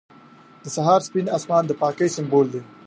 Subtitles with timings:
[0.63, 2.61] •د سهار سپین آسمان د پاکۍ سمبول دی.